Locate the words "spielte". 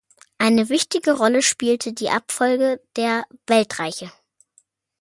1.43-1.93